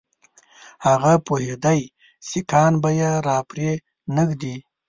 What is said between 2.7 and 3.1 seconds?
به